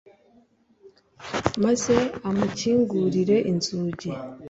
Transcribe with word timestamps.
Maze 1.63 1.95
amukingurire 2.29 3.37
inzugi 3.51 4.09